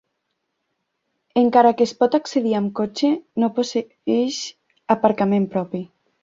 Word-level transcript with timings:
Encara 1.41 1.73
que 1.81 1.85
es 1.89 1.93
pot 1.99 2.17
accedir 2.19 2.55
amb 2.61 2.71
cotxe, 2.79 3.11
no 3.45 3.51
posseeix 3.59 4.41
aparcament 4.97 5.47
propi. 5.55 5.85